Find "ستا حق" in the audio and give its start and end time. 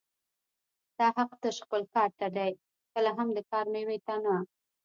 0.91-1.31